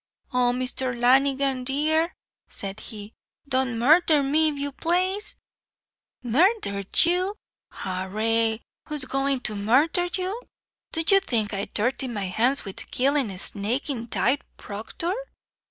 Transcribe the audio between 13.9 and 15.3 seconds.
tithe procthor?"